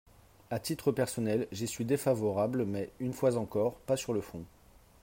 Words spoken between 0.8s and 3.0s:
personnel, j’y suis défavorable mais,